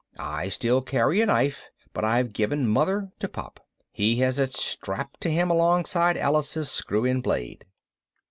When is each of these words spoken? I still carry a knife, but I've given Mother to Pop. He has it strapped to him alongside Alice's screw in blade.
I 0.17 0.49
still 0.49 0.81
carry 0.81 1.21
a 1.21 1.27
knife, 1.27 1.69
but 1.93 2.03
I've 2.03 2.33
given 2.33 2.67
Mother 2.67 3.11
to 3.19 3.27
Pop. 3.29 3.59
He 3.91 4.15
has 4.15 4.39
it 4.39 4.55
strapped 4.55 5.21
to 5.21 5.29
him 5.29 5.51
alongside 5.51 6.17
Alice's 6.17 6.71
screw 6.71 7.05
in 7.05 7.21
blade. 7.21 7.65